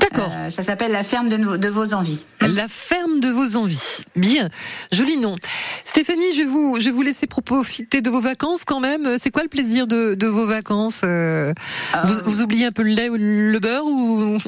[0.00, 0.32] D'accord.
[0.36, 2.22] Euh, ça s'appelle la ferme de, vos envies.
[2.40, 4.04] La ferme de vos envies.
[4.16, 4.48] Bien,
[4.92, 5.34] joli nom.
[5.84, 9.18] Stéphanie, je vais vous, je vais vous laisser profiter de vos vacances quand même.
[9.18, 11.52] C'est quoi le plaisir de, de vos vacances Euh,
[12.04, 14.38] vous, vous oubliez un peu le lait ou le beurre ou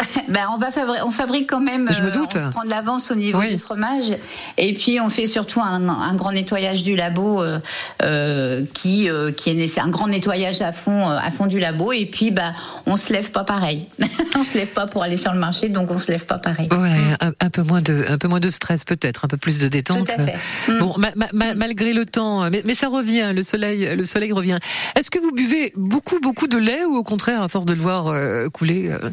[0.28, 1.88] Ben, on va fabri- on fabrique quand même.
[1.90, 2.36] Je me euh, doute.
[2.36, 4.16] On se prend de l'avance au niveau du fromage,
[4.58, 7.58] et puis on fait surtout un, un grand nettoyage du labo, euh,
[8.02, 11.92] euh, qui euh, qui est un grand nettoyage à fond euh, à fond du labo,
[11.92, 12.52] et puis bah
[12.86, 13.86] on se lève pas pareil.
[14.38, 16.68] on se lève pas pour aller sur le marché, donc on se lève pas pareil.
[16.72, 19.58] Ouais, un, un peu moins de, un peu moins de stress peut-être, un peu plus
[19.58, 20.06] de détente.
[20.06, 20.34] Tout à fait.
[20.78, 24.32] Bon, ma- ma- ma- malgré le temps, mais, mais ça revient, le soleil, le soleil
[24.32, 24.58] revient.
[24.96, 27.80] Est-ce que vous buvez beaucoup, beaucoup de lait ou au contraire, à force de le
[27.80, 29.10] voir euh, couler euh,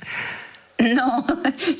[0.95, 1.25] Non,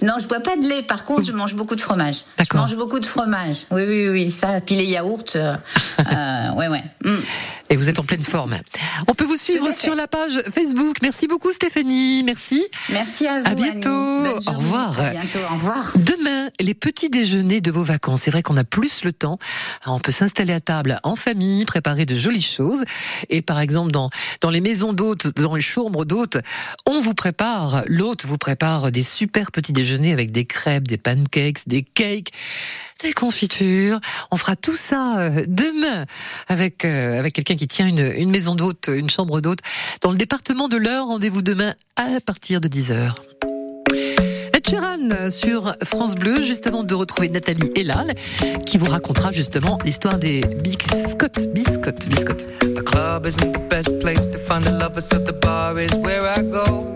[0.01, 0.81] non, je bois pas de lait.
[0.81, 2.23] Par contre, je mange beaucoup de fromage.
[2.39, 3.65] Je mange beaucoup de fromage.
[3.71, 4.62] Oui, oui, oui, ça.
[4.62, 5.23] Puis les yaourts.
[5.36, 5.55] euh,
[5.99, 6.84] euh, ouais, ouais.
[7.03, 7.15] Mm.
[7.69, 8.58] Et vous êtes en pleine forme.
[9.08, 10.97] On peut vous suivre sur la page Facebook.
[11.01, 12.63] Merci beaucoup Stéphanie, merci.
[12.89, 13.47] Merci à vous.
[13.47, 13.89] À bientôt.
[13.89, 14.99] Au revoir.
[14.99, 15.39] À bientôt.
[15.51, 15.91] Au revoir.
[15.95, 18.21] Demain, les petits déjeuners de vos vacances.
[18.23, 19.39] C'est vrai qu'on a plus le temps.
[19.88, 22.84] On peut s'installer à table en famille, préparer de jolies choses.
[23.29, 24.10] Et par exemple, dans,
[24.41, 26.38] dans les maisons d'hôtes, dans les chambres d'hôtes,
[26.86, 31.67] on vous prépare, l'hôte vous prépare des super petits déjeuners avec des crêpes, des pancakes,
[31.67, 32.32] des cakes,
[33.04, 34.00] des confitures.
[34.32, 36.06] On fera tout ça euh, demain
[36.48, 39.60] avec, euh, avec quelqu'un qui tient une, maison d'hôte, une chambre d'hôte
[40.02, 41.08] dans le département de l'Eure.
[41.08, 43.15] Rendez-vous demain à partir de 10h.
[44.54, 48.15] Ed Sheeran sur France Bleu, juste avant de retrouver Nathalie Elal,
[48.65, 52.48] qui vous racontera justement l'histoire des biscottes, biscottes, biscottes.
[52.62, 56.26] The club isn't the best place to find the lovers, so the bar is where
[56.26, 56.95] I go.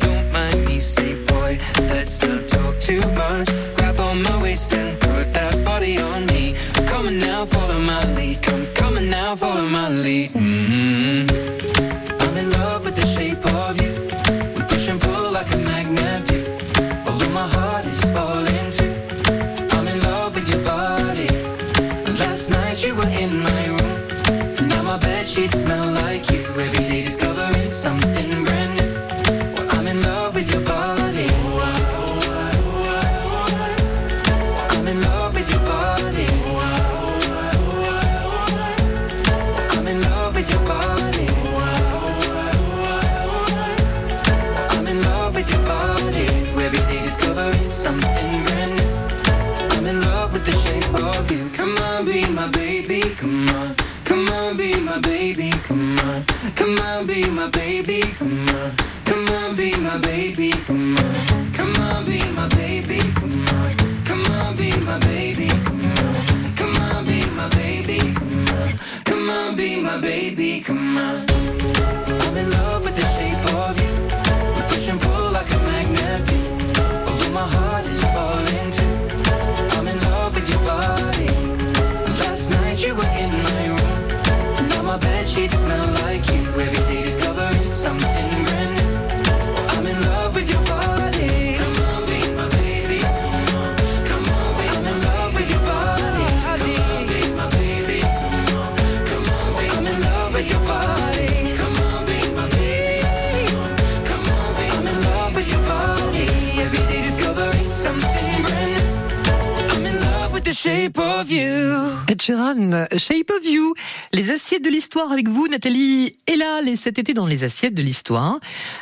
[112.21, 113.73] Sheeran, Shape of You.
[114.13, 116.15] Les assiettes de l'histoire avec vous, Nathalie.
[116.27, 118.39] Et là, les- cet été dans les assiettes de l'histoire,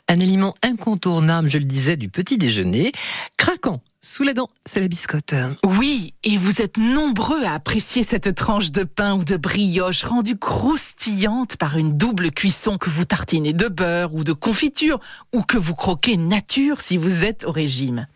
[0.10, 2.92] un aliment incontournable, je le disais, du petit déjeuner,
[3.38, 5.34] craquant sous la dent, c'est la biscotte.
[5.66, 10.38] Oui, et vous êtes nombreux à apprécier cette tranche de pain ou de brioche rendue
[10.38, 15.00] croustillante par une double cuisson que vous tartinez de beurre ou de confiture
[15.34, 18.08] ou que vous croquez nature si vous êtes au régime.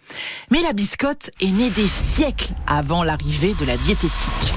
[0.51, 4.53] Mais la biscotte est née des siècles avant l'arrivée de la diététique.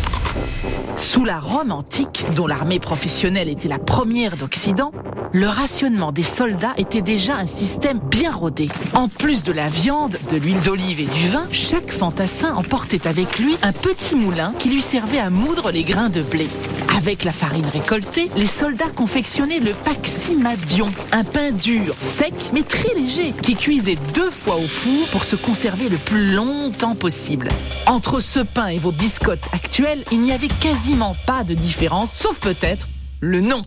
[0.96, 4.92] Sous la Rome antique, dont l'armée professionnelle était la première d'Occident,
[5.32, 8.68] le rationnement des soldats était déjà un système bien rodé.
[8.94, 13.38] En plus de la viande, de l'huile d'olive et du vin, chaque fantassin emportait avec
[13.38, 16.48] lui un petit moulin qui lui servait à moudre les grains de blé.
[16.96, 22.94] Avec la farine récoltée, les soldats confectionnaient le paximadion, un pain dur, sec mais très
[22.94, 27.48] léger, qui cuisait deux fois au four pour se conserver le plus longtemps possible.
[27.86, 32.36] Entre ce pain et vos biscottes actuelles, il n'y avait quasiment pas de différence, sauf
[32.40, 32.88] peut-être
[33.20, 33.62] le nom.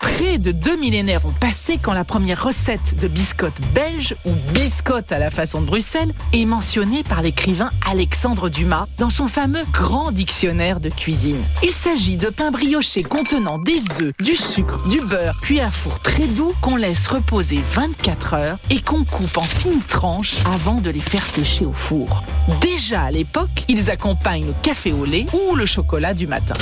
[0.00, 5.12] Près de deux millénaires ont passé quand la première recette de biscotte belge, ou biscotte
[5.12, 10.10] à la façon de Bruxelles, est mentionnée par l'écrivain Alexandre Dumas dans son fameux grand
[10.10, 11.42] dictionnaire de cuisine.
[11.62, 16.00] Il s'agit de pain brioché contenant des œufs, du sucre, du beurre, puis à four
[16.00, 20.88] très doux qu'on laisse reposer 24 heures et qu'on coupe en fines tranches avant de
[20.88, 22.24] les faire sécher au four.
[22.62, 26.54] Déjà à l'époque, ils accompagnent le café au lait ou le chocolat du matin.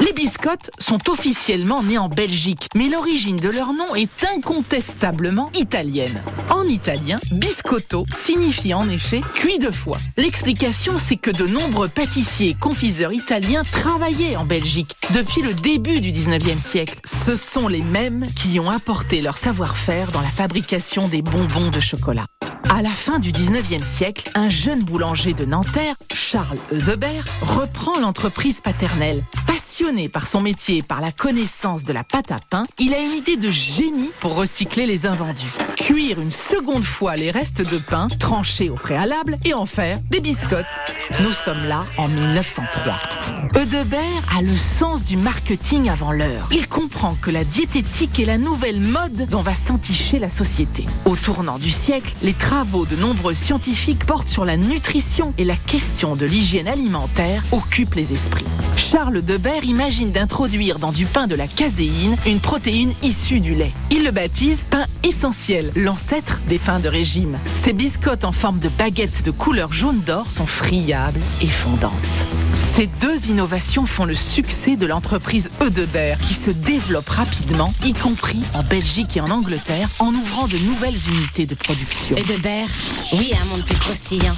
[0.00, 6.22] Les biscottes sont officiellement nées en Belgique, mais l'origine de leur nom est incontestablement italienne.
[6.50, 9.98] En italien, biscotto signifie en effet cuit de foie.
[10.16, 16.00] L'explication, c'est que de nombreux pâtissiers et confiseurs italiens travaillaient en Belgique depuis le début
[16.00, 17.00] du 19e siècle.
[17.04, 21.80] Ce sont les mêmes qui ont apporté leur savoir-faire dans la fabrication des bonbons de
[21.80, 22.26] chocolat.
[22.78, 28.60] À la fin du 19e siècle, un jeune boulanger de Nanterre, Charles Eudebert, reprend l'entreprise
[28.60, 29.24] paternelle.
[29.48, 33.00] Passionné par son métier et par la connaissance de la pâte à pain, il a
[33.00, 35.50] une idée de génie pour recycler les invendus.
[35.76, 40.20] Cuire une seconde fois les restes de pain, tranchés au préalable, et en faire des
[40.20, 40.66] biscottes.
[41.20, 42.96] Nous sommes là en 1903.
[43.56, 44.00] Eudebert
[44.36, 46.48] a le sens du marketing avant l'heure.
[46.52, 50.86] Il comprend que la diététique est la nouvelle mode dont va s'enticher la société.
[51.06, 55.56] Au tournant du siècle, les travaux de nombreux scientifiques portent sur la nutrition et la
[55.56, 58.44] question de l'hygiène alimentaire occupe les esprits.
[58.76, 63.72] Charles Debert imagine d'introduire dans du pain de la caséine une protéine issue du lait.
[63.90, 67.38] Il le baptise pain essentiel, l'ancêtre des pains de régime.
[67.54, 71.92] Ces biscottes en forme de baguettes de couleur jaune d'or sont friables et fondantes.
[72.58, 78.40] Ces deux innovations font le succès de l'entreprise Eudebert qui se développe rapidement, y compris
[78.52, 82.16] en Belgique et en Angleterre, en ouvrant de nouvelles unités de production.
[83.12, 84.36] Oui à un monde plus croustillant.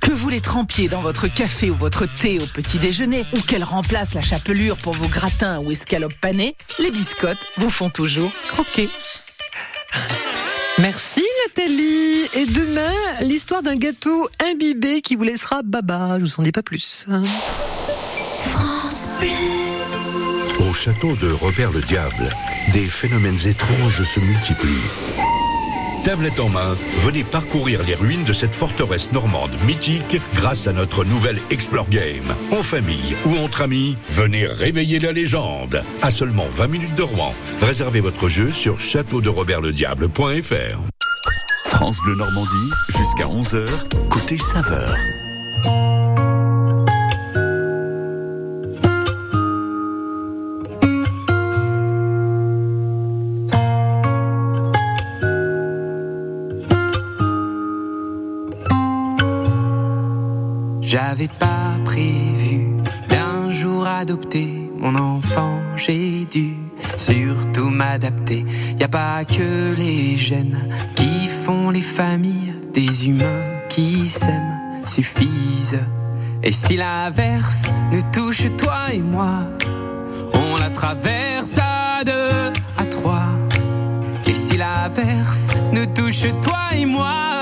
[0.00, 3.62] Que vous les trempiez dans votre café ou votre thé au petit déjeuner, ou qu'elle
[3.64, 8.88] remplace la chapelure pour vos gratins ou escalopes panées, les biscottes vous font toujours croquer.
[10.78, 12.24] Merci Nathalie.
[12.34, 16.18] Et demain, l'histoire d'un gâteau imbibé qui vous laissera baba.
[16.18, 17.04] Je vous en dis pas plus.
[17.08, 17.22] hein.
[18.50, 19.08] France
[20.58, 22.28] Au château de Robert le Diable,
[22.72, 25.31] des phénomènes étranges se multiplient.
[26.04, 31.04] Tablette en main, venez parcourir les ruines de cette forteresse normande mythique grâce à notre
[31.04, 32.34] nouvelle Explore Game.
[32.50, 35.84] En famille ou entre amis, venez réveiller la légende.
[36.02, 40.80] À seulement 20 minutes de Rouen, réservez votre jeu sur châteauderobertlediable.fr.
[41.66, 43.68] France Bleu Normandie, jusqu'à 11h,
[44.10, 44.96] côté saveur.
[60.92, 62.66] J'avais pas prévu
[63.08, 66.52] d'un jour adopter mon enfant, j'ai dû
[66.98, 68.44] surtout m'adapter.
[68.78, 75.80] Y a pas que les gènes qui font les familles, des humains qui s'aiment suffisent.
[76.42, 79.44] Et si l'averse nous touche toi et moi,
[80.34, 83.28] on la traverse à deux, à trois.
[84.26, 87.41] Et si l'averse nous touche toi et moi,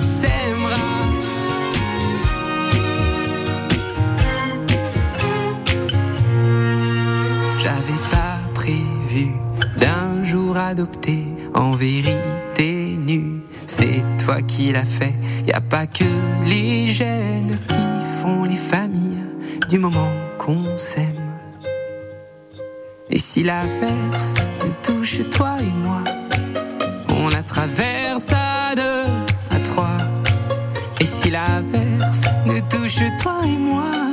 [0.00, 0.76] S'aimera.
[7.58, 9.32] J'avais pas prévu
[9.80, 11.24] d'un jour adopter
[11.54, 13.42] en vérité nu.
[13.66, 15.14] C'est toi qui l'as fait.
[15.46, 16.04] Y a pas que
[16.44, 19.24] les gènes qui font les familles
[19.68, 21.28] du moment qu'on s'aime.
[23.10, 26.04] Et si l'averse nous touche toi et moi,
[27.08, 27.97] on la traverse
[31.00, 34.07] Et si l'averse nous touche toi et moi,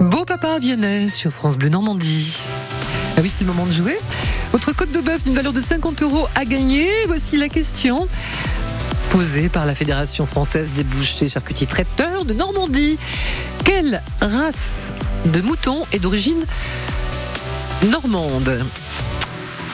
[0.00, 2.36] Beau papa Vianney sur France Bleu Normandie.
[3.16, 3.96] Ah oui, c'est le moment de jouer.
[4.50, 6.90] Votre côte de bœuf d'une valeur de 50 euros à gagner.
[7.06, 8.08] Voici la question
[9.10, 12.98] posée par la Fédération française des bouchers charcutiers traiteurs de Normandie.
[13.64, 14.92] Quelle race
[15.26, 16.44] de mouton est d'origine
[17.90, 18.64] normande?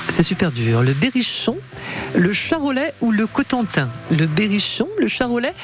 [0.08, 0.82] C'est super dur.
[0.82, 1.56] Le berrichon,
[2.14, 3.88] le charolais ou le cotentin?
[4.10, 5.54] Le berrichon, le charolais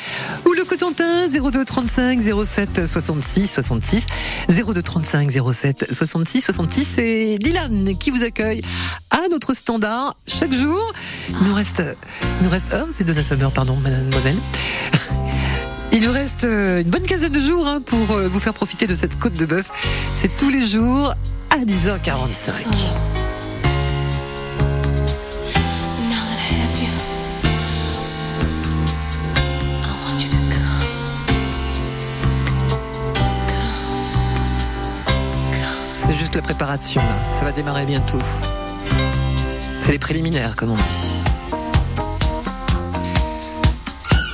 [0.47, 1.27] ou le cotentin?
[1.29, 4.07] 02 35 07 66 66
[4.49, 8.63] 02 35 07 66 66 C'est Dylan qui vous accueille
[9.11, 10.93] à notre standard chaque jour.
[11.29, 11.83] Il nous reste,
[12.43, 14.37] nous reste, oh, c'est Donna Summer, pardon, mademoiselle.
[15.91, 18.87] Il nous reste euh, une bonne quinzaine de jours hein, pour euh, vous faire profiter
[18.87, 19.71] de cette côte de bœuf.
[20.13, 21.15] C'est tous les jours
[21.51, 23.18] à 10h45.
[36.19, 38.19] Juste la préparation, ça va démarrer bientôt.
[39.81, 41.23] C'est les préliminaires, comme on dit.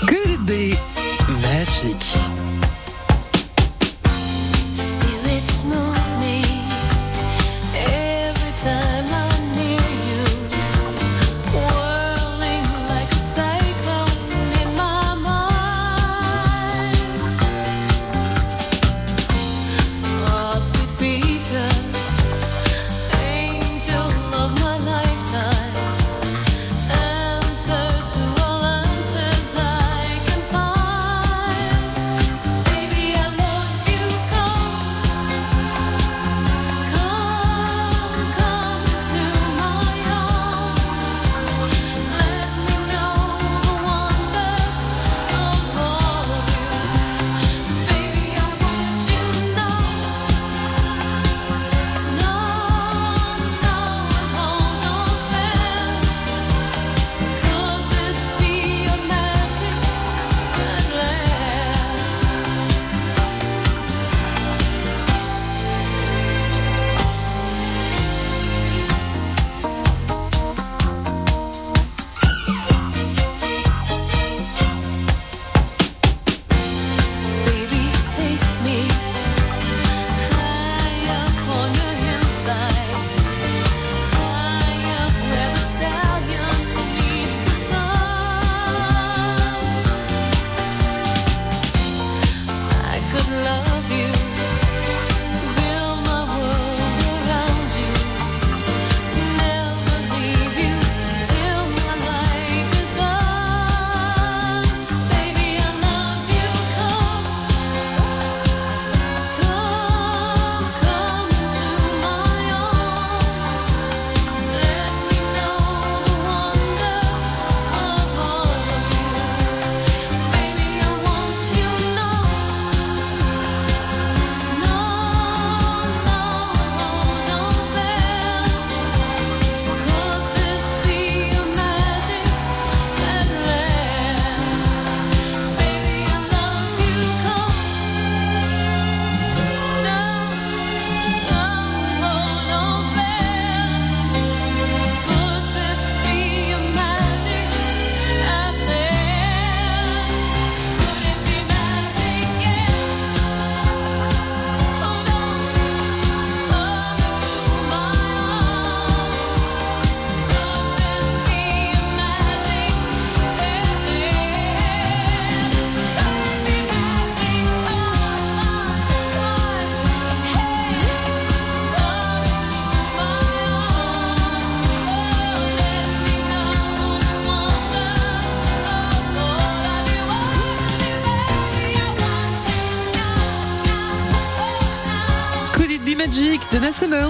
[0.06, 0.74] Could be
[1.42, 2.23] magic?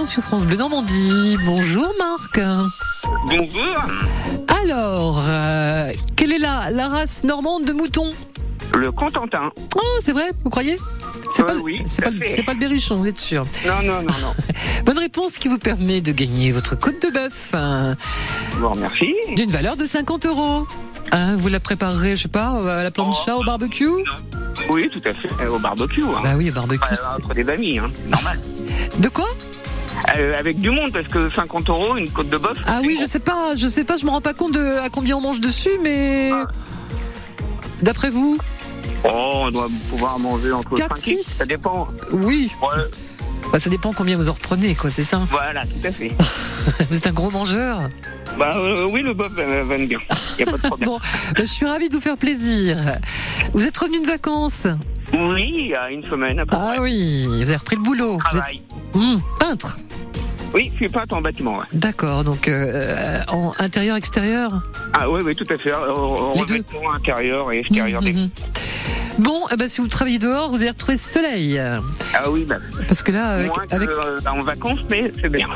[0.05, 1.35] Sur France Bleu Normandie.
[1.45, 2.39] Bonjour Marc.
[3.27, 3.75] Bonjour.
[4.63, 8.09] Alors, euh, quelle est la, la race normande de mouton?
[8.73, 9.51] Le Contentin.
[9.75, 10.77] Oh, c'est vrai, vous croyez?
[11.31, 13.73] C'est Euh, pas, oui, c'est tout à pas, le- pas berrichon, vous êtes sûr Non,
[13.83, 14.33] non, non, non.
[14.85, 17.49] Bonne réponse qui vous permet de gagner votre côte de bœuf.
[17.53, 17.95] hein,
[18.57, 19.13] vous remercie.
[19.35, 20.65] D'une valeur de 50 euros.
[21.11, 23.89] Hein, vous la préparerez, je sais pas, à la plancha, au barbecue?
[24.69, 25.29] Oui, tout à fait.
[25.43, 26.01] euh, Au barbecue.
[26.01, 26.21] Hein.
[26.23, 26.93] Bah oui, au barbecue.
[26.93, 27.91] Euh, entre des amis, hein.
[28.07, 28.39] normal.
[28.99, 29.27] De quoi?
[30.17, 32.57] Euh, avec du monde, parce que 50 euros, une côte de bœuf.
[32.67, 34.89] Ah oui, je sais pas, je sais pas, je me rends pas compte de à
[34.89, 36.31] combien on mange dessus, mais
[37.81, 38.37] d'après vous,
[39.03, 41.23] Oh, on doit pouvoir manger entre Quatre, 5 et six.
[41.37, 41.87] ça dépend.
[42.11, 42.51] oui.
[42.61, 42.83] Ouais,
[43.51, 45.21] Bah, ça dépend combien vous en reprenez, quoi, c'est ça.
[45.29, 46.11] voilà, tout à fait.
[46.89, 47.89] Vous êtes un gros mangeur.
[48.39, 49.99] bah euh, oui, le bœuf euh, va bien.
[50.39, 50.85] Y a pas de problème.
[50.89, 52.77] Bon, bah, je suis ravie de vous faire plaisir.
[53.53, 54.65] Vous êtes revenu de vacances?
[55.13, 56.57] Oui, il y a une semaine après.
[56.59, 58.13] Ah oui, vous avez repris le boulot.
[58.13, 58.57] Vous Travail.
[58.57, 59.77] êtes Hum, peintre.
[60.55, 61.57] Oui, je suis peintre en bâtiment.
[61.57, 61.65] Ouais.
[61.73, 64.63] D'accord, donc euh, en intérieur, extérieur?
[64.93, 65.71] Ah oui, oui, tout à fait.
[65.71, 65.93] Euh,
[66.47, 66.55] deux.
[66.55, 68.01] Revêtement intérieur et extérieur.
[68.01, 68.29] des- Mhm.
[69.19, 71.57] Bon, eh ben, si vous travaillez dehors, vous allez retrouver ce soleil.
[71.59, 72.55] Ah oui, bah,
[72.87, 75.47] Parce que là, avec, moins que, avec- euh, en vacances, mais c'est bien.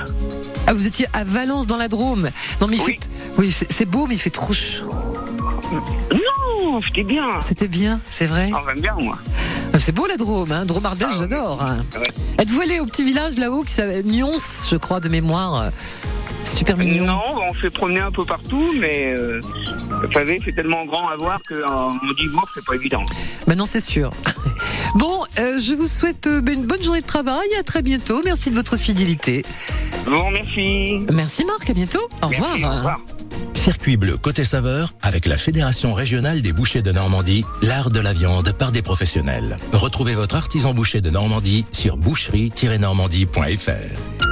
[0.68, 2.30] Ah, vous étiez à Valence dans la Drôme.
[2.62, 3.00] Non, mais il fait.
[3.38, 4.94] Oui, c'est beau, mais il fait trop chaud.
[5.72, 7.40] Non, c'était bien.
[7.40, 8.50] C'était bien, c'est vrai.
[8.54, 9.18] On aime bien, moi.
[9.74, 10.66] Ah, C'est beau la Drôme, hein.
[10.66, 11.62] Drôme Ardèche, j'adore.
[11.62, 11.78] hein.
[12.40, 14.38] Êtes-vous allé au petit village là-haut qui s'appelle Nyons,
[14.70, 15.70] je crois, de mémoire?
[16.44, 17.06] Super mignon.
[17.06, 21.18] Non, on s'est promené un peu partout, mais euh, vous savez, c'est tellement grand à
[21.18, 23.04] voir qu'en divorce, c'est pas évident.
[23.48, 24.12] Maintenant, c'est sûr.
[24.96, 27.48] Bon, euh, je vous souhaite euh, une bonne journée de travail.
[27.60, 28.22] À très bientôt.
[28.24, 29.44] Merci de votre fidélité.
[30.06, 31.06] Vous remercie.
[31.14, 32.00] Merci Marc, à bientôt.
[32.22, 32.52] Au revoir.
[32.52, 33.00] Merci, au revoir.
[33.54, 38.14] Circuit bleu côté saveur avec la Fédération régionale des bouchers de Normandie, l'art de la
[38.14, 39.58] viande par des professionnels.
[39.74, 44.30] Retrouvez votre artisan boucher de Normandie sur boucherie-normandie.fr.